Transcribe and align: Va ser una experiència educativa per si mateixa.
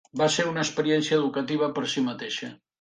Va 0.19 0.27
ser 0.35 0.45
una 0.51 0.63
experiència 0.67 1.17
educativa 1.21 1.71
per 1.79 1.87
si 1.95 2.07
mateixa. 2.11 2.55